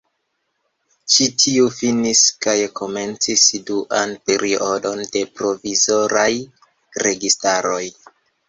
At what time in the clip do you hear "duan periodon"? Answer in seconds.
3.69-5.05